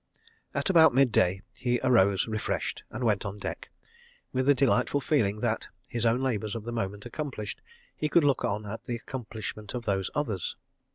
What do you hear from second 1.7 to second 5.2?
arose refreshed, and went on deck, with the delightful